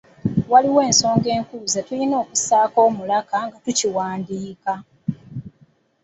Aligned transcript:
Waliwo 0.51 0.79
ensonga 0.89 1.27
enkulu 1.37 1.65
ze 1.73 1.81
tulina 1.87 2.15
okussaako 2.23 2.79
omulaka 2.89 3.37
nga 3.45 3.57
tukiwandiika. 3.63 4.73